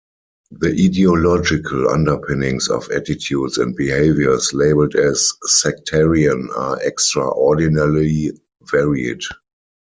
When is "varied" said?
8.63-9.21